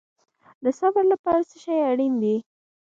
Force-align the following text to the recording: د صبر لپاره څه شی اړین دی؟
د 0.63 0.65
صبر 0.79 1.03
لپاره 1.13 1.41
څه 1.49 1.55
شی 1.63 1.77
اړین 1.89 2.13
دی؟ 2.21 2.35